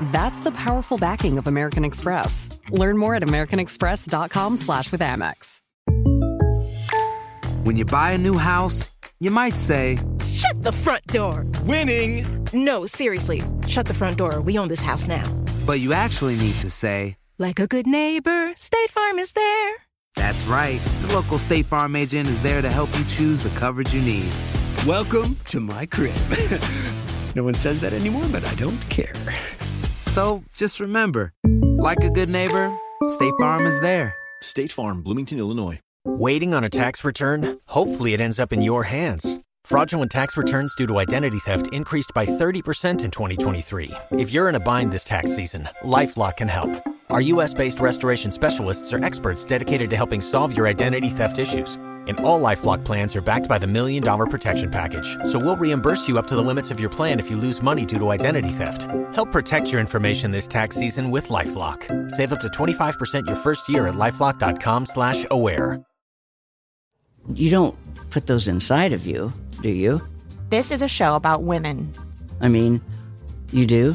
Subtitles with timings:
[0.00, 2.58] That's the powerful backing of American Express.
[2.70, 5.60] Learn more at americanexpress.com slash with Amex.
[7.64, 8.90] When you buy a new house,
[9.20, 11.46] you might say, Shut the front door!
[11.62, 12.46] Winning!
[12.52, 14.40] No, seriously, shut the front door.
[14.40, 15.24] We own this house now.
[15.64, 19.74] but you actually need to say, Like a good neighbor, State Farm is there.
[20.16, 20.80] that's right.
[21.06, 24.30] The local State Farm agent is there to help you choose the coverage you need.
[24.86, 26.14] Welcome to my crib.
[27.34, 29.14] no one says that anymore, but I don't care.
[30.14, 32.72] So just remember, like a good neighbor,
[33.08, 34.14] State Farm is there.
[34.42, 35.80] State Farm, Bloomington, Illinois.
[36.04, 37.58] Waiting on a tax return?
[37.66, 39.40] Hopefully, it ends up in your hands.
[39.64, 43.90] Fraudulent tax returns due to identity theft increased by 30% in 2023.
[44.12, 46.70] If you're in a bind this tax season, LifeLock can help.
[47.14, 51.76] Our US based restoration specialists are experts dedicated to helping solve your identity theft issues.
[52.08, 55.16] And all LifeLock plans are backed by the Million Dollar Protection Package.
[55.22, 57.86] So we'll reimburse you up to the limits of your plan if you lose money
[57.86, 58.88] due to identity theft.
[59.14, 62.10] Help protect your information this tax season with LifeLock.
[62.10, 65.80] Save up to 25% your first year at LifeLock.com slash aware.
[67.32, 67.76] You don't
[68.10, 70.02] put those inside of you, do you?
[70.50, 71.92] This is a show about women.
[72.40, 72.80] I mean,
[73.52, 73.94] you do?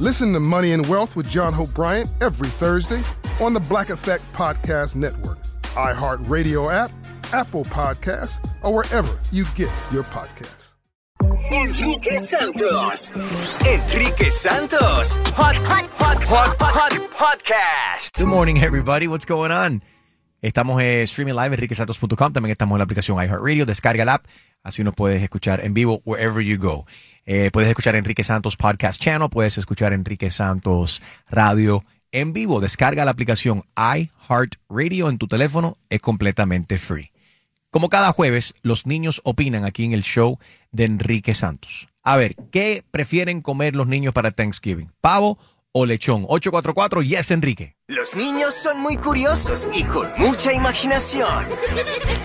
[0.00, 3.02] Listen to Money and Wealth with John Hope Bryant every Thursday
[3.38, 5.36] on the Black Effect Podcast Network,
[5.76, 6.90] iHeartRadio app,
[7.34, 10.72] Apple Podcasts, or wherever you get your podcasts.
[11.52, 13.10] Enrique Santos.
[13.10, 15.18] Enrique Santos.
[15.36, 18.16] Hot, hot, hot, hot, hot, podcast.
[18.16, 19.06] Good morning, everybody.
[19.06, 19.82] What's going on?
[20.40, 22.32] Estamos eh, streaming live en enriquesantos.com.
[22.32, 23.66] También estamos en la aplicación iHeartRadio.
[23.66, 24.24] Descarga la app.
[24.62, 26.86] Así nos puedes escuchar en vivo wherever you go.
[27.32, 29.28] Eh, puedes escuchar Enrique Santos Podcast Channel.
[29.30, 32.58] Puedes escuchar Enrique Santos Radio en vivo.
[32.58, 35.78] Descarga la aplicación iHeartRadio en tu teléfono.
[35.90, 37.12] Es completamente free.
[37.70, 40.40] Como cada jueves, los niños opinan aquí en el show
[40.72, 41.88] de Enrique Santos.
[42.02, 44.90] A ver, ¿qué prefieren comer los niños para Thanksgiving?
[45.00, 45.38] ¿Pavo
[45.72, 46.24] o lechón?
[46.28, 47.76] 844 Yes, Enrique.
[47.88, 51.46] Los niños son muy curiosos y con mucha imaginación.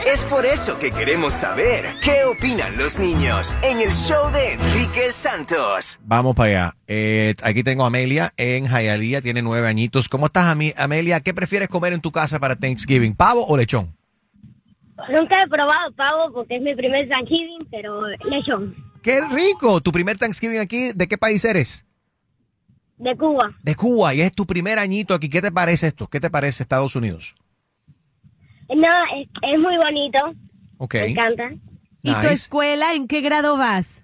[0.06, 5.12] Es por eso que queremos saber qué opinan los niños en el show de Enrique
[5.12, 6.00] Santos.
[6.04, 6.78] Vamos para allá.
[6.88, 10.10] Eh, aquí tengo a Amelia en Hialeah, tiene nueve añitos.
[10.10, 11.20] ¿Cómo estás, Amelia?
[11.22, 13.16] ¿Qué prefieres comer en tu casa para Thanksgiving?
[13.16, 13.96] ¿Pavo o lechón?
[15.10, 18.76] Nunca he probado pavo porque es mi primer Thanksgiving, pero lechón.
[19.04, 19.82] ¡Qué rico!
[19.82, 20.92] ¿Tu primer Thanksgiving aquí?
[20.96, 21.85] ¿De qué país eres?
[22.98, 23.56] De Cuba.
[23.64, 24.14] De Cuba.
[24.14, 25.30] Y es tu primer añito aquí.
[25.30, 26.08] ¿Qué te parece esto?
[26.08, 27.36] ¿Qué te parece Estados Unidos?
[28.70, 30.18] No, es, es muy bonito.
[30.78, 30.96] Ok.
[30.96, 31.52] Me encanta.
[32.02, 34.04] ¿Y tu escuela en qué grado vas?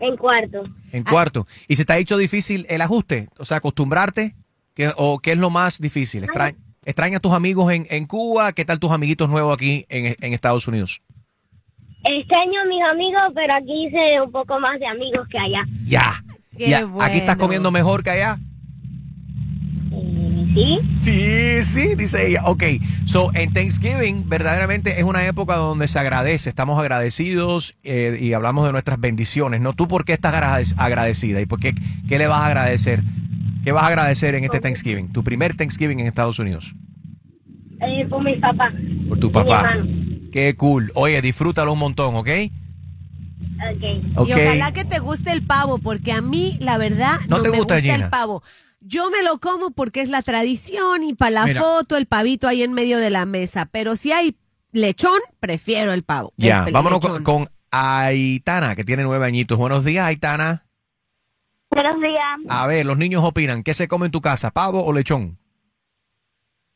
[0.00, 0.64] En cuarto.
[0.92, 1.46] En cuarto.
[1.68, 3.28] ¿Y se te ha hecho difícil el ajuste?
[3.38, 4.34] O sea, acostumbrarte.
[4.74, 6.24] ¿Qué, ¿O qué es lo más difícil?
[6.24, 8.52] Extra- ¿Extrañas a tus amigos en, en Cuba?
[8.52, 11.00] ¿Qué tal tus amiguitos nuevos aquí en, en Estados Unidos?
[12.04, 15.62] Extraño a mis amigos, pero aquí hice un poco más de amigos que allá.
[15.84, 16.22] Ya.
[16.56, 16.74] Qué.
[17.00, 18.38] ¿Aquí estás comiendo mejor que allá?
[20.54, 20.78] ¿Sí?
[21.02, 22.42] Sí, sí, dice ella.
[22.44, 22.62] Ok,
[23.06, 28.64] so en Thanksgiving verdaderamente es una época donde se agradece, estamos agradecidos eh, y hablamos
[28.66, 29.72] de nuestras bendiciones, ¿no?
[29.72, 31.74] ¿Tú por qué estás agrade- agradecida y por qué,
[32.08, 33.02] qué le vas a agradecer?
[33.64, 35.12] ¿Qué vas a agradecer en este Thanksgiving?
[35.12, 36.74] Tu primer Thanksgiving en Estados Unidos.
[37.80, 38.72] Eh, por mis papás.
[39.08, 39.72] Por tu mi papá.
[40.30, 40.92] Qué cool.
[40.94, 42.28] Oye, disfrútalo un montón, ¿ok?
[43.54, 44.18] Ok.
[44.18, 44.28] Ok.
[44.28, 47.50] Y ojalá que te guste el pavo, porque a mí, la verdad, ¿No no, te
[47.50, 48.42] me gusta, el pavo.
[48.80, 51.62] Yo me lo como porque es la tradición y para la Mira.
[51.62, 53.66] foto el pavito ahí en medio de la mesa.
[53.70, 54.36] Pero si hay
[54.72, 56.32] lechón, prefiero el pavo.
[56.36, 59.56] Ya, vámonos con, con Aitana, que tiene nueve añitos.
[59.56, 60.66] Buenos días, Aitana.
[61.70, 64.92] Buenos días, A ver, los niños opinan, ¿qué se come en tu casa, pavo o
[64.92, 65.38] lechón?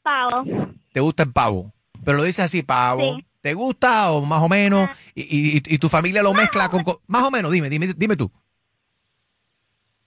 [0.03, 0.45] pavo.
[0.91, 1.73] ¿Te gusta el pavo?
[2.05, 3.17] Pero lo dices así, pavo.
[3.17, 3.27] Sí.
[3.49, 4.91] ¿Te gusta o más o menos?
[5.15, 5.23] Y,
[5.57, 6.85] y- y tu familia lo mezcla con...
[6.85, 8.31] co- Más o menos, dime, dime, dime tú.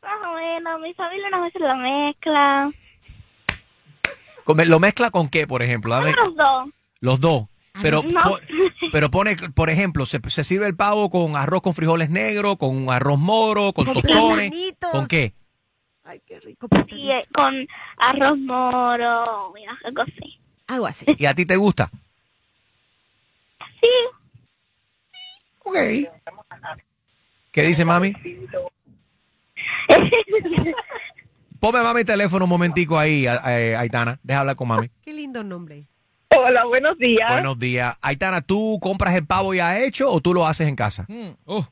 [0.03, 2.69] Más o menos, mi familia unas veces lo mezcla.
[4.43, 5.91] Come- ¿Lo mezcla con qué, por ejemplo?
[5.91, 6.69] Dame Los dos.
[6.99, 7.43] los dos.
[7.81, 8.21] Pero, No.
[8.21, 8.37] po-
[8.91, 12.91] pero pone, por ejemplo, se, se sirve el pavo con arroz con frijoles negros, con
[12.91, 14.51] arroz moro, con Con tostones.
[14.91, 15.33] ¿Con qué?
[16.03, 16.67] Ay, qué rico.
[16.89, 17.55] Sí, eh, con
[17.97, 19.51] arroz moro,
[19.83, 20.39] algo así.
[20.67, 21.05] Algo así.
[21.17, 21.89] ¿Y a ti te gusta?
[23.81, 23.87] Sí.
[25.65, 25.75] Ok.
[27.51, 28.13] ¿Qué dice mami?
[31.59, 34.19] Ponme mami el teléfono un momentico ahí, Aitana.
[34.23, 34.89] Deja hablar con mami.
[35.01, 35.85] Qué lindo nombre.
[36.29, 37.29] Hola, buenos días.
[37.29, 37.99] Buenos días.
[38.01, 41.05] Aitana, ¿tú compras el pavo ya hecho o tú lo haces en casa?
[41.45, 41.67] Oh,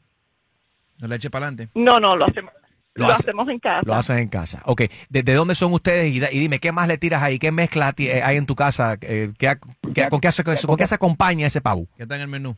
[0.99, 1.71] no le eche para adelante.
[1.75, 2.53] No, no, lo hacemos.
[2.99, 3.81] Lo Lo, hace- hacemos en casa.
[3.85, 4.61] Lo haces en casa.
[4.65, 4.81] Ok.
[5.09, 6.05] ¿De, de dónde son ustedes?
[6.13, 7.39] Y, dime, ¿qué más le tiras ahí?
[7.39, 8.97] ¿Qué mezcla eh, hay en tu casa?
[9.01, 9.59] Eh, ¿qué, ha-
[9.93, 11.87] qué- con, qué hace- con qué se acompaña ese pavo?
[11.97, 12.55] ¿Qué está en el menú?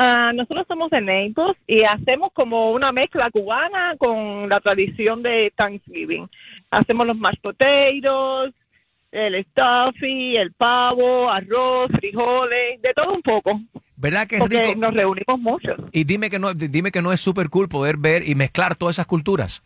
[0.00, 5.52] Ah, nosotros somos de Naples y hacemos como una mezcla cubana con la tradición de
[5.56, 6.28] Thanksgiving.
[6.70, 8.54] Hacemos los mashed potatoes,
[9.10, 13.60] el stuffy, el pavo, arroz, frijoles, de todo un poco.
[14.00, 14.78] ¿Verdad que es Porque rico?
[14.80, 15.70] nos reunimos mucho.
[15.92, 18.94] Y dime que no, dime que no es súper cool poder ver y mezclar todas
[18.96, 19.62] esas culturas.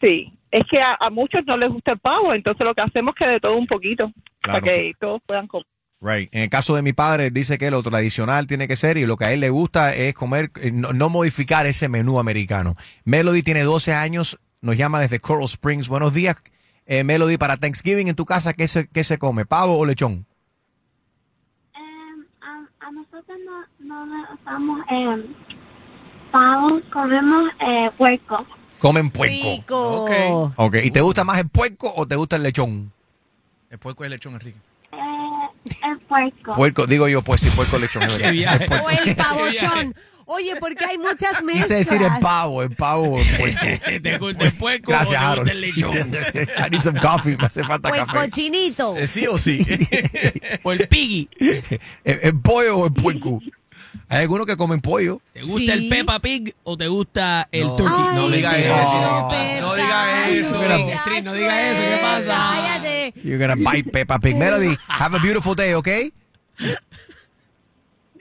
[0.00, 3.14] Sí, es que a, a muchos no les gusta el pavo, entonces lo que hacemos
[3.14, 4.12] es que de todo un poquito,
[4.42, 5.66] Claro, para que todos puedan comer.
[6.02, 6.28] Right.
[6.34, 9.16] En el caso de mi padre, dice que lo tradicional tiene que ser y lo
[9.16, 12.76] que a él le gusta es comer, eh, no, no modificar ese menú americano.
[13.04, 15.88] Melody tiene 12 años, nos llama desde Coral Springs.
[15.88, 16.42] Buenos días,
[16.84, 17.38] eh, Melody.
[17.38, 19.46] Para Thanksgiving en tu casa, ¿qué se, qué se come?
[19.46, 20.26] ¿Pavo o lechón?
[22.42, 23.38] a, a nosotros
[23.84, 24.04] no,
[24.40, 25.24] usamos eh,
[26.32, 28.46] pavo, comemos eh, puerco.
[28.78, 29.34] Comen puerco.
[29.34, 30.02] Rico.
[30.04, 30.10] Ok.
[30.56, 30.76] Ok.
[30.82, 32.92] ¿Y te gusta más el puerco o te gusta el lechón?
[33.70, 34.58] El puerco es lechón, Enrique.
[34.92, 36.54] Eh, el puerco.
[36.54, 38.02] Puerco, digo yo, pues sí, puerco lechón.
[38.02, 38.26] es verdad.
[38.26, 38.64] Qué viaje.
[38.64, 38.86] El puerco.
[38.86, 39.94] O el pavochón.
[40.26, 41.54] Oye, porque hay muchas mezclas.
[41.68, 43.60] Quise decir el pavo, el pavo o el puerco.
[44.02, 45.50] ¿Te gusta el puerco Gracias, o te Harold.
[45.50, 46.66] gusta el lechón?
[46.66, 48.18] I need some coffee, me hace falta O el café.
[48.18, 48.96] cochinito.
[48.96, 49.58] Eh, ¿Sí o sí?
[50.62, 51.28] o el piggy.
[52.04, 53.40] ¿El, el pollo o el puerco?
[54.08, 55.20] Hay algunos que comen pollo.
[55.32, 55.84] ¿Te gusta Sí.
[55.84, 57.76] el Peppa Pig o te gusta el No.
[57.76, 57.96] turkey?
[57.98, 58.70] Ay, no diga eso.
[59.60, 60.54] No diga eso.
[61.22, 61.80] No diga eso.
[61.80, 62.50] ¿Qué pasa?
[62.54, 63.14] Cállate.
[63.24, 64.36] You're gonna bite Peppa Pig.
[64.36, 65.88] Melody, have a beautiful day, ¿ok?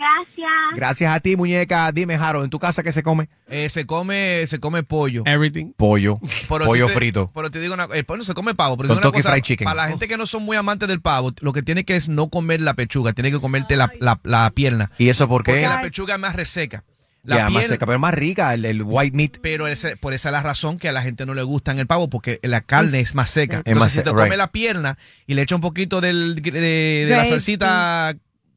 [0.03, 0.49] Gracias.
[0.75, 1.91] Gracias a ti, muñeca.
[1.91, 3.29] Dime, Harold, ¿en tu casa qué se come?
[3.47, 5.23] Eh, se come se come pollo.
[5.25, 5.71] Everything.
[5.77, 6.19] Pollo.
[6.49, 7.31] Pero pollo si te- frito.
[7.33, 9.31] Pero te digo una el pollo se come pavo, pero Con digo una toque cosa,
[9.31, 9.65] fried chicken.
[9.65, 12.09] Para la gente que no son muy amantes del pavo, lo que tiene que es
[12.09, 14.91] no comer la pechuga, tiene que comerte la, la, la pierna.
[14.97, 15.67] ¿Y eso por Porque qué?
[15.67, 16.83] la pechuga es más reseca.
[17.25, 19.37] La Ya, más seca, pero más rica, el, el white meat.
[19.41, 21.79] Pero ese- por esa es la razón que a la gente no le gusta en
[21.79, 23.57] el pavo, porque la carne es más seca.
[23.59, 24.37] Es Entonces, más si te seca, come right.
[24.37, 28.13] la pierna y le echa un poquito del, de, de la salsita,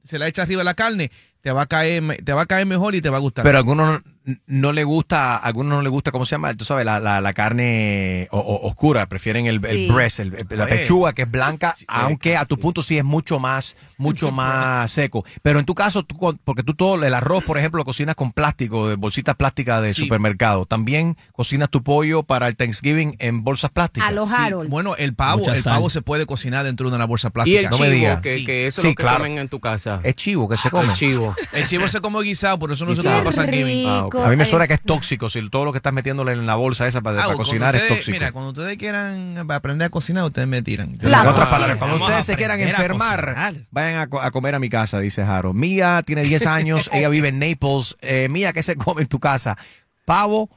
[0.06, 1.10] se la echa arriba la carne,
[1.40, 3.44] te va a caer, te va a caer mejor y te va a gustar.
[3.44, 4.00] Pero algunos
[4.46, 6.52] no, le gusta, a algunos no le gusta, ¿cómo se llama?
[6.54, 9.88] Tú sabes, la, la, la carne o- o- oscura, prefieren el, el Sí.
[9.92, 13.38] breast, el- el- la pechuga que es blanca, aunque a tu punto sí es mucho
[13.38, 15.24] más, mucho más seco.
[15.42, 18.32] Pero en tu caso, tú, porque tú todo, el arroz, por ejemplo, lo cocinas con
[18.32, 20.02] plástico, de bolsitas plásticas de Sí.
[20.02, 20.66] supermercado.
[20.66, 24.08] También cocinas tu pollo para el Thanksgiving en bolsas plásticas.
[24.08, 24.68] A los Sí, Harold.
[24.68, 25.74] bueno, el pavo, Mucha el sal.
[25.74, 27.60] pavo se puede cocinar dentro de una bolsa Y plástica.
[27.60, 28.20] el No me chivo, digas.
[28.20, 28.44] que, Sí.
[28.44, 29.18] que eso es lo que claro.
[29.18, 30.00] comen en tu casa.
[30.02, 30.86] Es chivo que se come.
[30.88, 31.34] El chivo.
[31.52, 33.16] El chivo se come guisado, por eso no se Guisado.
[33.22, 33.88] puede pasar Thanksgiving.
[33.88, 34.15] Ah, ok.
[34.24, 34.86] A mí me suena que es es.
[34.86, 37.74] tóxico, si todo lo que estás metiéndole en la bolsa esa para, Ah, para cocinar
[37.76, 38.10] es tóxico.
[38.12, 40.96] Mira, cuando ustedes quieran aprender a cocinar, ustedes me tiran.
[40.96, 44.58] Yo En otras palabras, cuando ustedes se quieran enfermar, vayan a, co- a comer a
[44.58, 45.52] mi casa, dice Jaro.
[45.52, 47.96] Mía tiene 10 años, ella vive en Naples.
[48.00, 49.56] Eh, Mía, ¿qué se come en tu casa?
[50.04, 50.50] ¿Pavo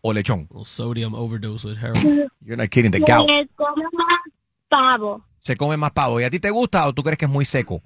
[0.00, 0.48] o lechón?
[0.62, 2.28] sodium overdose with Harold.
[2.40, 3.26] You're not kidding, the gout.
[3.26, 4.20] Me como más
[4.68, 5.24] pavo.
[5.38, 6.20] Se come más pavo.
[6.20, 7.82] ¿Y a ti te gusta o tú crees que es muy seco?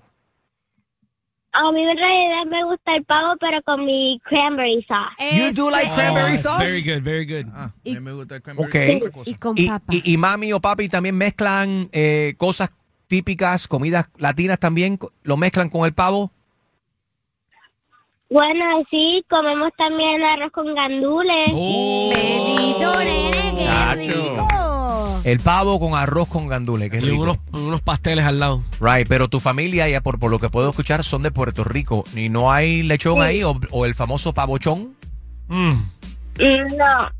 [1.52, 5.36] A mí en realidad me gusta el pavo, pero con mi cranberry sauce.
[5.36, 6.64] You do like cranberry sauce?
[6.64, 7.50] Very good, very good.
[7.54, 9.00] Ah, a Y- mí me gusta el cranberry Ok.
[9.00, 9.30] sauce, cosa.
[9.30, 9.84] Y con papa.
[9.92, 12.70] y- y mami o papi también mezclan eh, cosas
[13.08, 16.30] típicas, comidas latinas también, lo mezclan con el pavo.
[18.30, 21.48] Bueno, sí, comemos también arroz con gandules.
[21.52, 22.10] Oh.
[22.14, 23.96] Bendito, nene, qué Chacho.
[23.96, 25.20] rico.
[25.24, 27.22] El pavo con arroz con gandules, que es Y rico.
[27.24, 28.62] unos, unos pasteles al lado.
[28.80, 32.04] Right, pero tu familia, ya por, por lo que puedo escuchar, son de Puerto Rico.
[32.14, 34.94] ¿Y no hay lechón ahí o, o el famoso pavochón?
[35.48, 35.70] Mm.
[36.38, 37.10] Mm, No,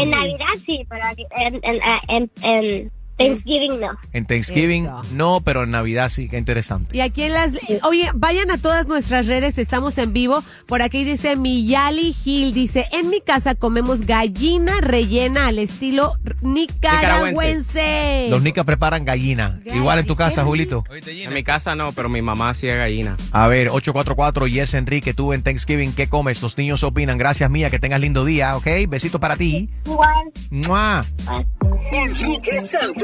[0.00, 3.90] en Navidad sí, pero aquí- en, en, en, en Thanksgiving no.
[4.12, 6.96] En Thanksgiving no, pero en Navidad sí, qué interesante.
[6.96, 7.52] Y aquí en las...
[7.82, 10.42] Oye, vayan a todas nuestras redes, estamos en vivo.
[10.66, 18.28] Por aquí dice Miyali Gil, dice, en mi casa comemos gallina rellena al estilo nicaragüense.
[18.30, 19.60] Los nicas preparan gallina.
[19.64, 20.84] Igual en tu casa, Julito.
[20.90, 23.16] En mi casa no, pero mi mamá hacía gallina.
[23.32, 26.42] A ver, 844 Yes Enrique, tú en Thanksgiving, ¿qué comes?
[26.42, 27.18] Los niños opinan.
[27.18, 28.66] Gracias, mía, que tengas lindo día, ¿ok?
[28.88, 29.70] Besito para ti.
[30.50, 31.06] Igual.
[31.92, 33.03] Enrique Santos.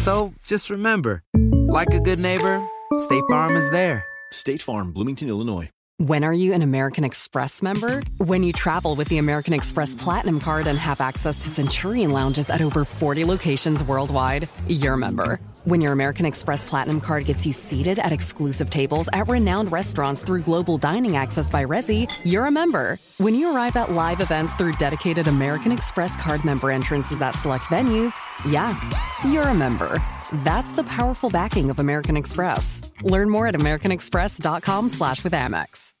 [0.00, 2.66] So just remember, like a good neighbor,
[2.96, 4.02] State Farm is there.
[4.32, 5.68] State Farm, Bloomington, Illinois.
[5.98, 8.00] When are you an American Express member?
[8.16, 12.48] When you travel with the American Express Platinum Card and have access to Centurion lounges
[12.48, 15.38] at over 40 locations worldwide, you're a member.
[15.64, 20.22] When your American Express Platinum Card gets you seated at exclusive tables at renowned restaurants
[20.22, 22.98] through global dining access by Resi, you're a member.
[23.18, 27.64] When you arrive at live events through dedicated American Express card member entrances at select
[27.64, 28.14] venues,
[28.48, 28.80] yeah,
[29.28, 30.02] you're a member.
[30.44, 32.90] That's the powerful backing of American Express.
[33.02, 35.92] Learn more at americanexpress.com slash with Amex.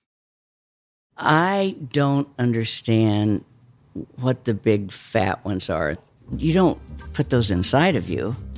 [1.18, 3.44] I don't understand
[4.16, 5.98] what the big fat ones are.
[6.34, 6.78] You don't
[7.12, 8.36] put those inside of you,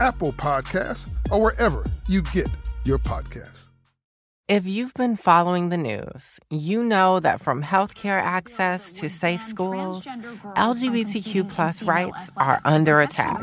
[0.00, 2.48] Apple Podcasts, or wherever you get
[2.84, 3.68] your podcasts.
[4.46, 10.04] If you've been following the news, you know that from healthcare access to safe schools,
[10.56, 13.40] LGBTQ plus rights are under attack.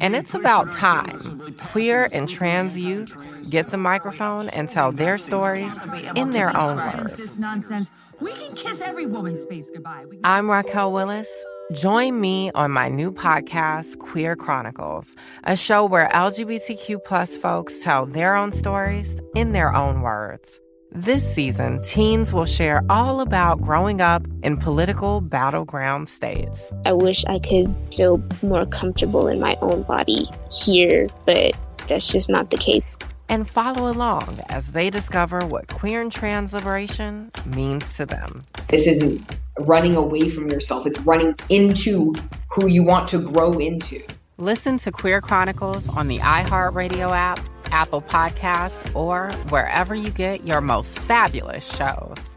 [0.00, 3.14] And it's about time queer and trans youth
[3.50, 5.76] get the microphone and tell their stories
[6.16, 7.12] in their own words.
[7.12, 7.90] This nonsense.
[8.20, 10.06] We can kiss every woman's face goodbye.
[10.08, 11.28] We I'm Raquel Willis.
[11.72, 18.04] Join me on my new podcast, Queer Chronicles, a show where LGBTQ plus folks tell
[18.04, 20.60] their own stories in their own words.
[20.92, 26.70] This season, teens will share all about growing up in political battleground states.
[26.84, 31.54] I wish I could feel more comfortable in my own body here, but
[31.88, 32.98] that's just not the case.
[33.30, 38.44] And follow along as they discover what queer and trans liberation means to them.
[38.68, 42.14] This isn't running away from yourself, it's running into
[42.50, 44.02] who you want to grow into.
[44.38, 50.60] Listen to Queer Chronicles on the iHeartRadio app, Apple Podcasts, or wherever you get your
[50.60, 52.33] most fabulous shows.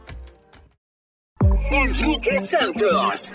[1.71, 3.31] Enrique Santos.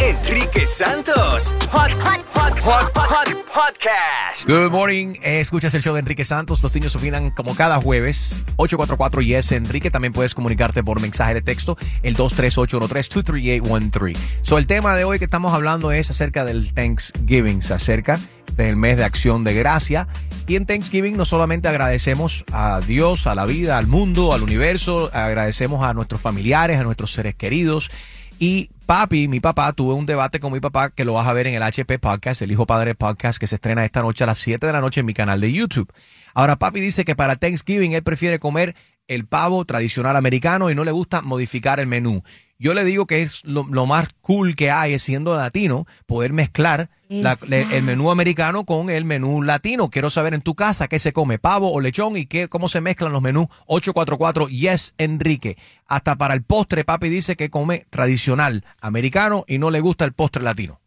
[0.00, 1.54] Enrique Santos.
[1.70, 4.46] Hot, hot, hot, hot, hot, podcast.
[4.46, 5.14] Good morning.
[5.22, 6.62] Escuchas el show de Enrique Santos.
[6.62, 8.44] Los niños opinan como cada jueves.
[8.56, 9.90] 844 Yes Enrique.
[9.90, 14.16] También puedes comunicarte por mensaje de texto el 23813-23813.
[14.42, 17.62] So, el tema de hoy que estamos hablando es acerca del Thanksgiving.
[17.62, 18.20] Se acerca
[18.56, 20.08] del mes de acción de gracia.
[20.46, 25.08] Y en Thanksgiving no solamente agradecemos a Dios, a la vida, al mundo, al universo,
[25.12, 27.90] agradecemos a nuestros familiares, a nuestros seres queridos.
[28.38, 31.46] Y papi, mi papá, tuve un debate con mi papá que lo vas a ver
[31.46, 34.38] en el HP Podcast, el Hijo Padre Podcast, que se estrena esta noche a las
[34.38, 35.92] 7 de la noche en mi canal de YouTube.
[36.34, 38.74] Ahora, papi dice que para Thanksgiving él prefiere comer
[39.14, 42.22] el pavo tradicional americano y no le gusta modificar el menú.
[42.58, 46.90] Yo le digo que es lo, lo más cool que hay, siendo latino, poder mezclar
[47.08, 49.90] la- le- el menú americano con el menú latino.
[49.90, 52.80] Quiero saber en tu casa qué se come, pavo o lechón y qué, cómo se
[52.80, 53.46] mezclan los menús.
[53.66, 55.56] 844 Yes Enrique.
[55.88, 60.12] Hasta para el postre, papi dice que come tradicional americano y no le gusta el
[60.12, 60.80] postre latino.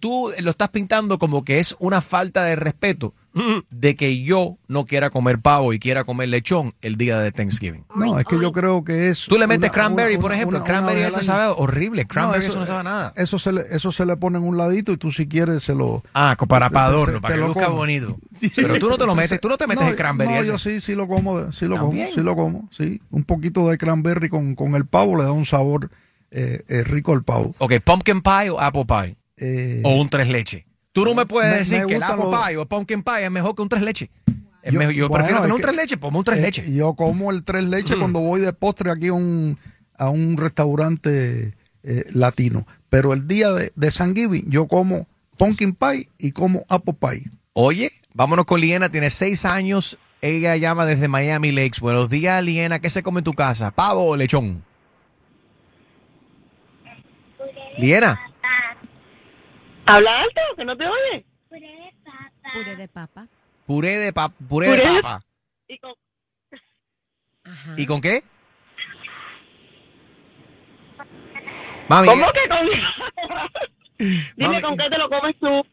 [0.00, 3.14] Tú lo estás pintando como que es una falta de respeto
[3.70, 7.84] de que yo no quiera comer pavo y quiera comer lechón el día de Thanksgiving.
[7.94, 9.26] No, es que yo creo que es.
[9.28, 10.58] Tú le metes una- cranberry, una- por ejemplo.
[10.58, 12.06] una- el cranberry eso sabe horrible.
[12.06, 13.12] Cranberry No, eso, no sabe nada.
[13.16, 15.74] Eso se, le, eso se le pone en un ladito y tú si quieres se
[15.74, 16.02] lo...
[16.14, 17.76] Ah, para, para adorno, te- para te que lo luzca como.
[17.78, 18.18] bonito.
[18.56, 20.48] Pero tú no te lo metes, tú no te metes no, el cranberry No, ese.
[20.48, 23.00] yo sí, sí lo como, sí lo como, sí lo como, sí.
[23.10, 25.90] Un poquito de cranberry con, con el pavo le da un sabor
[26.30, 27.54] eh, eh, rico al pavo.
[27.58, 29.16] Ok, pumpkin pie o apple pie.
[29.38, 30.66] Eh, o un tres leche.
[30.98, 33.02] Tú no me puedes me- decir me que el apple los- pie o el pumpkin
[33.02, 34.10] pie es mejor que un tres leche.
[34.62, 36.72] Es Yo- bueno, prefiero es tener un tres leche, ponme un tres eh, leche.
[36.74, 37.98] Yo como el tres leche Mm.
[38.00, 39.56] cuando voy de postre aquí a un,
[39.96, 42.66] a un restaurante eh, latino.
[42.90, 47.22] Pero el día de, de Thanksgiving yo como pumpkin pie y como apple pie.
[47.52, 49.96] Oye, vámonos con Liena, tiene seis años.
[50.20, 51.78] Ella llama desde Miami Lakes.
[51.80, 52.80] Buenos días, Liena.
[52.80, 53.70] ¿Qué se come en tu casa?
[53.70, 54.64] ¿Pavo o lechón?
[57.78, 58.20] Liena.
[59.88, 61.24] Habla alto, que no te oye.
[61.48, 63.26] Puré de papa.
[63.66, 65.22] Puré de, pap puré Puré de de- papa.
[65.68, 65.94] Y con-
[67.76, 68.22] ¿Y con qué?
[71.88, 72.66] Mami, ¿Cómo que con
[73.98, 75.66] Dime Mami, con qué te lo comes tú.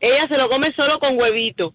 [0.00, 1.74] Ella se lo come solo con huevito.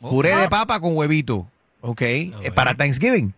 [0.00, 1.48] puré de papa con huevito.
[1.80, 2.00] Ok.
[2.02, 3.34] eh, para Thanksgiving.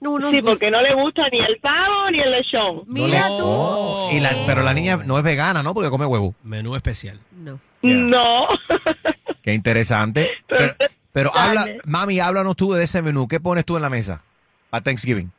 [0.00, 2.82] Sí, porque no le gusta ni el pavo ni el lechón.
[2.86, 5.74] No le- Oh, y la- pero la niña no es vegana, ¿no?
[5.74, 6.34] Porque come huevo.
[6.42, 7.20] Menú especial.
[7.32, 7.58] No.
[7.82, 8.46] No.
[9.42, 10.30] Qué interesante.
[10.48, 10.72] Pero,
[11.12, 13.26] pero habla, mami, háblanos tú de ese menú.
[13.28, 14.22] ¿Qué pones tú en la mesa
[14.70, 15.30] para Thanksgiving?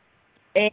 [0.54, 0.72] Eh,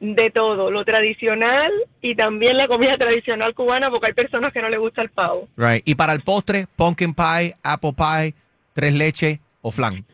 [0.00, 4.68] de todo, lo tradicional y también la comida tradicional cubana porque hay personas que no
[4.68, 5.48] les gusta el pavo.
[5.56, 5.82] Right.
[5.88, 8.34] Y para el postre, pumpkin pie, apple pie,
[8.72, 10.04] tres leches o flan.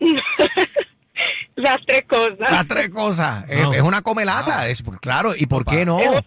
[1.56, 2.38] Las tres cosas.
[2.50, 3.44] Las tres cosas.
[3.48, 4.68] Es, es una comelata.
[4.68, 5.98] Es, claro, ¿y por qué no?
[5.98, 6.22] Es un,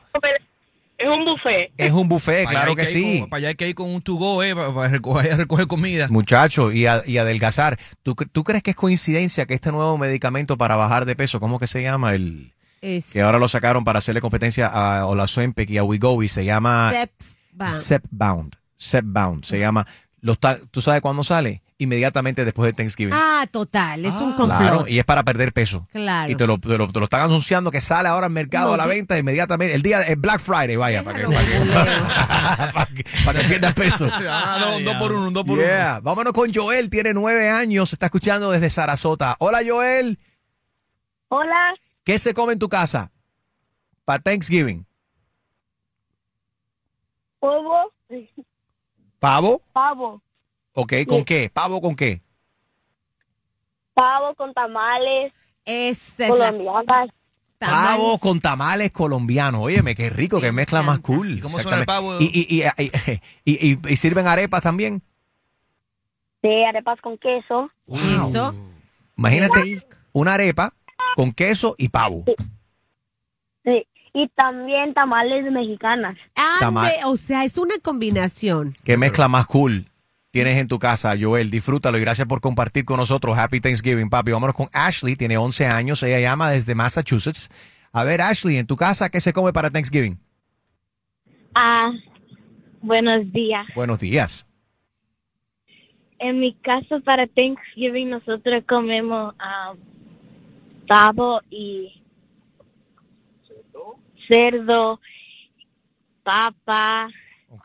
[0.97, 1.71] es un buffet.
[1.77, 3.21] Es un buffet, Para claro que sí.
[3.21, 6.07] con- para allá hay que ir con un to-go, eh, para, para recoger, recoger comida.
[6.09, 7.79] Muchacho, y, a- y adelgazar.
[8.03, 11.57] ¿Tú, ¿Tú crees que es coincidencia que este nuevo medicamento para bajar de peso, ¿cómo
[11.59, 12.13] que se llama?
[12.13, 16.43] El Es que ahora lo sacaron para hacerle competencia a Olazempic y a Wegovy, se
[16.43, 17.71] llama Zepbound.
[17.71, 18.55] Zepbound.
[18.77, 19.87] Zepbound, se llama.
[20.19, 21.61] Lo está- ¿Tú sabes cuándo sale?
[21.83, 23.11] Inmediatamente después de Thanksgiving.
[23.11, 24.59] Ah, total, es un complot.
[24.59, 25.87] Claro, y es para perder peso.
[25.91, 26.31] Claro.
[26.31, 28.73] Y te lo, te lo- te lo están anunciando que sale ahora al mercado No,
[28.75, 29.73] a la que- venta inmediatamente.
[29.73, 31.25] El día de Black Friday, vaya, para que,
[32.73, 34.07] para que, para que pierdas peso.
[34.33, 35.93] Ah, dos, dos por uno, dos por Yeah.
[35.93, 36.01] uno.
[36.03, 39.35] Vámonos con Joel, tiene nueve años, se está escuchando desde Sarasota.
[39.39, 40.19] Hola Joel,
[41.29, 43.11] Hola, ¿qué se come en tu casa
[44.05, 44.85] para Thanksgiving?
[47.41, 47.91] huevo,
[49.19, 49.61] ¿Pavo?
[49.73, 50.21] pavo,
[50.73, 51.25] Ok, ¿con Sí.
[51.25, 51.49] qué?
[51.53, 52.19] ¿Pavo con qué?
[53.93, 55.31] pavo con tamales,
[55.65, 57.09] Esa es la- colombianas.
[57.59, 59.61] Pavo con tamales colombianos.
[59.61, 61.39] Óyeme, qué rico, qué mezcla más cool.
[61.41, 62.17] cómo suena el pavo?
[62.19, 62.91] ¿Y, y, y,
[63.45, 65.03] y- y- y sirven arepas también?
[66.41, 67.69] Sí, arepas con queso.
[67.87, 68.55] Eso.
[69.17, 69.79] Imagínate
[70.13, 70.73] una arepa
[71.15, 72.23] con queso y pavo.
[73.63, 76.17] Sí, y también tamales mexicanas.
[76.61, 78.73] Ande, o sea, es una combinación.
[78.83, 79.85] Qué mezcla más cool
[80.31, 81.51] tienes en tu casa, Joel.
[81.51, 83.37] Disfrútalo y gracias por compartir con nosotros.
[83.37, 84.31] Happy Thanksgiving, papi.
[84.31, 86.01] Vámonos con Ashley, tiene 11 años.
[86.03, 87.49] Ella llama desde Massachusetts.
[87.93, 90.17] A ver, Ashley, en tu casa, ¿qué se come para Thanksgiving?
[91.53, 91.91] Ah,
[92.81, 93.67] buenos días.
[93.75, 94.47] Buenos días.
[96.19, 99.73] En mi casa para Thanksgiving nosotros comemos ah,
[100.87, 102.01] pavo y
[104.27, 104.99] cerdo,
[106.23, 107.09] papa,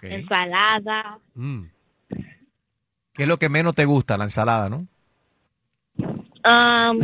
[0.03, 1.21] ensalada.
[3.17, 4.19] ¿Qué es lo que menos te gusta?
[4.19, 4.87] La ensalada, ¿no?
[6.45, 6.99] Um,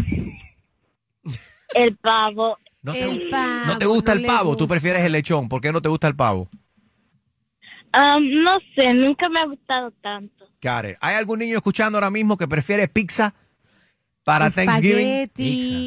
[1.74, 2.58] El pavo.
[2.82, 3.30] ¿No te,
[3.66, 4.56] ¿no te gusta el pavo?
[4.56, 5.48] ¿Tú prefieres el lechón?
[5.48, 6.48] ¿Por qué no te gusta el pavo?
[7.94, 10.44] Um, no sé, nunca me ha gustado tanto.
[10.60, 10.96] It.
[11.00, 13.34] ¿Hay algún niño escuchando ahora mismo que prefiere pizza
[14.24, 15.28] para Thanksgiving?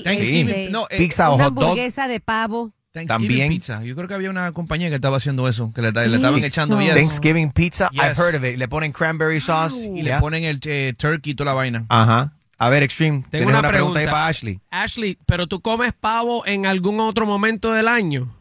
[0.03, 1.63] Thanksgiving, este, no, eh, Pizza o una hot dog.
[1.63, 2.71] hamburguesa de pavo.
[2.95, 3.49] Thanksgiving También.
[3.49, 3.83] pizza.
[3.83, 6.79] Yo creo que había una compañía que estaba haciendo eso, que le, le estaban echando
[6.81, 6.95] yes.
[6.95, 8.01] Thanksgiving pizza, Yes.
[8.01, 8.57] I've heard of it.
[8.57, 9.89] Le ponen cranberry sauce.
[9.93, 10.15] y Yeah.
[10.15, 11.85] le ponen el eh, turkey y toda la vaina.
[11.89, 12.31] Ajá.
[12.57, 14.59] A ver, Extreme, Tengo una, una, pregunta, ahí para Ashley.
[14.71, 18.33] Ashley, ¿pero tú comes pavo en algún otro momento del año?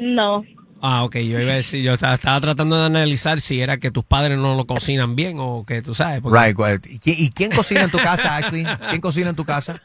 [0.00, 0.42] No.
[0.82, 3.90] Ah, ok, yo iba a decir, yo estaba, estaba tratando de analizar si era que
[3.90, 6.20] tus padres no lo cocinan bien o que tú sabes.
[6.22, 6.86] porque- Right, right.
[6.86, 8.64] ¿Y quién- ¿Y quién cocina en tu casa, Ashley?
[8.88, 9.80] ¿Quién cocina en tu casa?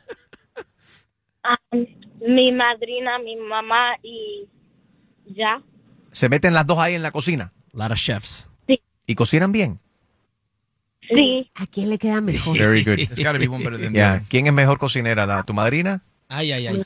[1.71, 1.85] Um,
[2.27, 4.47] mi madrina, mi mamá y
[5.27, 5.61] ya.
[6.11, 7.51] ¿Se meten las dos ahí en la cocina?
[7.73, 8.49] A lot of chefs.
[8.67, 8.79] Sí.
[9.07, 9.77] ¿Y cocinan bien?
[11.13, 11.51] Sí.
[11.55, 12.57] ¿A quién le queda mejor?
[12.57, 12.99] Very good.
[12.99, 14.21] It's gotta be one better than Yeah.
[14.29, 15.25] ¿Quién es mejor cocinera?
[15.25, 16.01] ¿La, ¿Tu madrina?
[16.27, 16.83] Ay, ay, ay.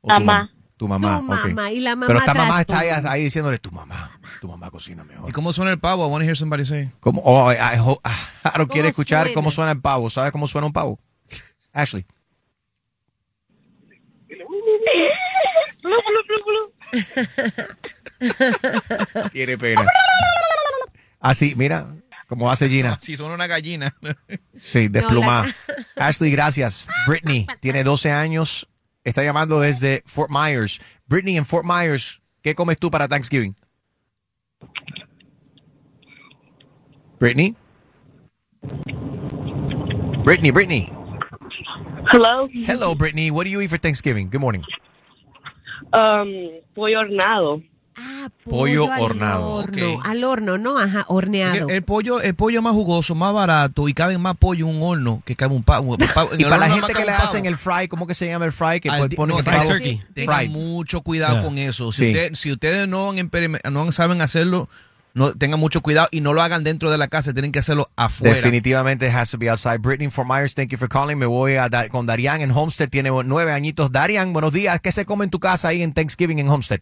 [0.00, 0.50] o tu Mamá.
[0.76, 1.20] Tu mamá.
[1.20, 4.48] Tu mamá, y la mamá Pero esta mamá está ahí, ahí diciéndole, tu mamá, tu
[4.48, 5.30] mamá cocina mejor.
[5.30, 6.04] ¿Y cómo suena el pavo?
[6.06, 6.90] I want to hear somebody say.
[7.00, 7.22] ¿Cómo?
[7.24, 8.00] Oh, I, I hope-
[8.42, 9.34] Aaron quiere escuchar suena?
[9.34, 10.10] cómo suena el pavo.
[10.10, 10.98] ¿Sabe cómo suena un pavo?
[11.72, 12.04] Ashley.
[19.32, 19.84] Tiene pena.
[21.20, 21.86] Así, mira,
[22.26, 22.98] como hace Gina.
[23.00, 23.94] Si suena una gallina.
[24.54, 25.46] Sí, No, desplumada.
[25.96, 26.88] Ashley, gracias.
[27.06, 28.68] Brittany tiene 12 años.
[29.04, 30.80] Está llamando desde Fort Myers.
[31.06, 33.54] Brittany, en Fort Myers, ¿qué comes tú para Thanksgiving?
[37.18, 37.54] Brittany.
[40.24, 40.92] Brittany, Brittany.
[42.10, 42.48] Hello.
[42.66, 43.30] Hello, Brittany.
[43.30, 44.30] What do you eat for Thanksgiving?
[44.30, 44.62] Good morning.
[45.92, 47.62] Um, pollo hornado.
[48.48, 49.48] Pollo al hornado.
[49.50, 50.78] horno, Al horno, ¿no?
[50.78, 51.68] Ajá, horneado.
[51.68, 54.82] El, el pollo, el pollo más jugoso, más barato y cabe más pollo en un
[54.82, 55.94] horno que cabe un pavo.
[56.38, 58.80] Y para la gente que le hacen el fry, ¿cómo que se llama el fry?
[58.80, 60.00] Que Al- ponen no, el fried turkey.
[60.12, 61.42] Tengan mucho cuidado Yeah.
[61.44, 61.92] con eso.
[61.92, 62.10] Si, Sí.
[62.10, 63.30] usted- si ustedes no, han
[63.70, 64.68] no saben hacerlo,
[65.14, 67.88] no tengan mucho cuidado y no lo hagan dentro de la casa, tienen que hacerlo
[67.94, 68.34] afuera.
[68.34, 69.78] Definitivamente has to be outside.
[69.78, 71.16] Brittany from Myers, thank you for calling.
[71.16, 72.90] Me voy a dar con Darian en Homestead.
[72.90, 73.92] Tiene nueve añitos.
[73.92, 74.80] Darian, buenos días.
[74.80, 76.80] ¿Qué se come en tu casa ahí en Thanksgiving en Homestead?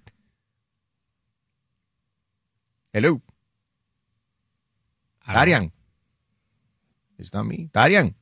[2.94, 3.20] Hello.
[5.26, 5.72] Darian.
[7.32, 7.68] Not me.
[7.72, 8.16] Darian.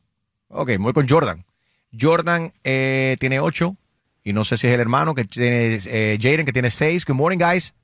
[0.49, 1.47] Ok, voy con Jordan.
[1.99, 3.77] Jordan eh, tiene ocho.
[4.23, 7.07] Y no sé si es el hermano que tiene eh, Jaden, que tiene seis.
[7.07, 7.75] Good morning, guys.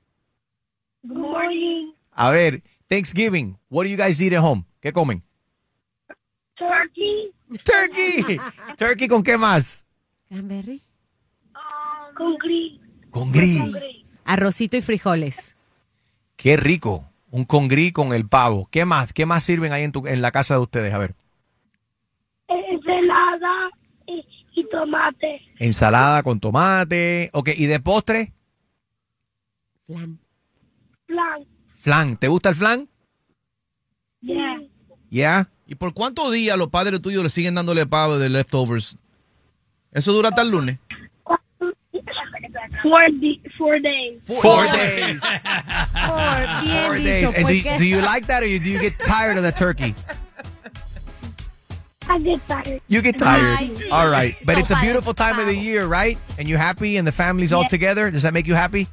[2.17, 3.57] A ver, Thanksgiving.
[3.69, 4.65] What do you guys eat at home?
[4.81, 5.21] ¿Qué comen?
[6.55, 7.31] Turkey.
[7.63, 8.39] Turkey.
[8.77, 9.85] Turkey con qué más?
[10.27, 10.81] Cranberry.
[12.15, 12.79] Con gris.
[13.11, 13.63] Con gris.
[14.25, 15.55] Arrocito y frijoles.
[16.35, 17.07] Qué rico.
[17.29, 18.67] Un congrí con el pavo.
[18.71, 19.13] ¿Qué más?
[19.13, 20.93] ¿Qué más sirven ahí en, tu, en la casa de ustedes?
[20.95, 21.13] A ver.
[22.47, 23.69] Ensalada
[24.07, 24.25] y,
[24.55, 25.41] y tomate.
[25.59, 27.29] Ensalada con tomate.
[27.33, 28.33] Ok, ¿y de postre?
[29.85, 30.17] Flan.
[31.05, 31.56] Plan.
[31.87, 32.17] Flan.
[32.17, 32.89] ¿Te gusta el flan?
[34.19, 34.57] Yeah.
[35.09, 35.47] Yeah.
[35.67, 38.97] ¿Y por cuántos días los padres tuyos le siguen dándole pavo de leftovers?
[39.93, 40.79] ¿Eso dura hasta el lunes?
[42.83, 44.21] Four, di- four days.
[44.25, 45.21] Four days.
[45.21, 47.65] Por bien Four dicho, days.
[47.65, 49.95] And do, you like that or do you get tired of the turkey?
[52.09, 52.81] I get tired.
[52.89, 53.59] You get tired.
[53.93, 54.35] All right.
[54.45, 56.17] But So it's a beautiful time of the year, right?
[56.37, 58.11] And you're happy and the family's all together.
[58.11, 58.87] Does that make you happy?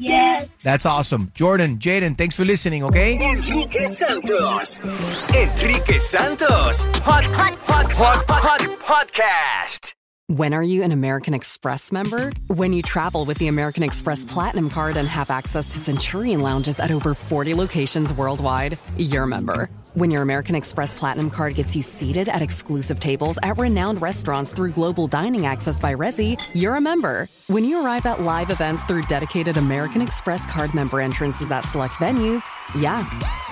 [0.00, 0.48] Yes.
[0.64, 1.30] That's awesome.
[1.34, 3.14] Jordan, Jaden, thanks for listening, okay?
[3.14, 4.78] Enrique Santos.
[4.80, 6.86] Enrique Santos.
[7.04, 9.92] Hot, hot, hot, hot, hot, podcast.
[10.28, 12.32] When are you an American Express member?
[12.46, 16.80] When you travel with the American Express Platinum Card and have access to Centurion lounges
[16.80, 19.68] at over 40 locations worldwide, you're a member.
[20.00, 24.50] When your American Express Platinum Card gets you seated at exclusive tables at renowned restaurants
[24.50, 27.28] through global dining access by Resi, you're a member.
[27.48, 31.96] When you arrive at live events through dedicated American Express card member entrances at select
[31.96, 33.04] venues, yeah,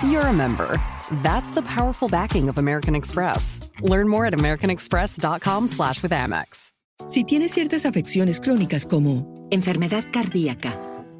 [0.03, 0.81] you're a member.
[1.21, 3.69] That's the powerful backing of American Express.
[3.81, 6.71] Learn more at americanexpress.com slash with Amex.
[7.09, 10.73] Si tienes ciertas afecciones crónicas como enfermedad cardíaca,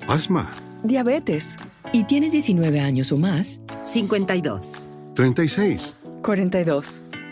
[0.07, 0.49] Asma.
[0.83, 1.55] diabetes
[1.93, 4.88] y tienes 19 años o más, 52,
[5.19, 5.97] 36.
[6.21, 7.18] 42.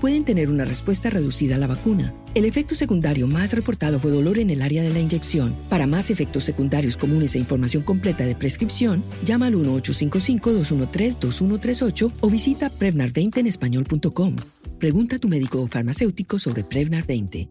[0.00, 2.14] pueden tener una respuesta reducida a la vacuna.
[2.34, 5.54] El efecto secundario más reportado fue dolor en el área de la inyección.
[5.68, 12.70] Para más efectos secundarios comunes e información completa de prescripción, llama al 1-855-213-2138 o visita
[12.70, 14.36] Prevnar20enespañol.com.
[14.78, 17.48] Pregunta a tu médico o farmacéutico sobre Prevnar 20.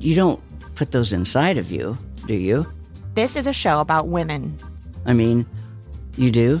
[0.00, 0.40] You don't
[0.74, 2.66] put those inside of you, do you?
[3.14, 4.56] This is a show about women.
[5.06, 5.46] I mean,
[6.16, 6.60] you do?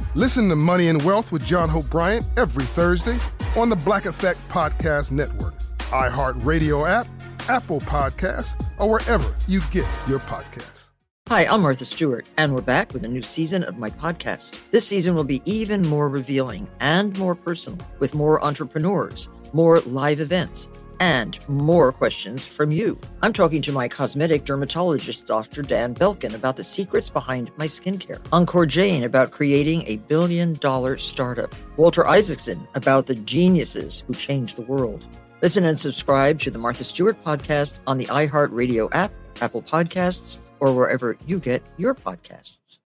[0.13, 3.17] Listen to Money and Wealth with John Hope Bryant every Thursday
[3.55, 5.53] on the Black Effect Podcast Network,
[5.89, 7.07] iHeartRadio app,
[7.47, 10.89] Apple Podcasts, or wherever you get your podcasts.
[11.29, 14.59] Hi, I'm Martha Stewart, and we're back with a new season of my podcast.
[14.71, 20.19] This season will be even more revealing and more personal, with more entrepreneurs, more live
[20.19, 20.69] events,
[21.01, 22.97] and more questions from you.
[23.23, 25.63] I'm talking to my cosmetic dermatologist, Dr.
[25.63, 28.21] Dan Belkin, about the secrets behind my skincare.
[28.31, 31.55] Encore Jane about creating a billion dollar startup.
[31.75, 35.03] Walter Isaacson about the geniuses who changed the world.
[35.41, 39.11] Listen and subscribe to the Martha Stewart podcast on the iHeartRadio app,
[39.41, 42.77] Apple Podcasts, or wherever you get your podcasts.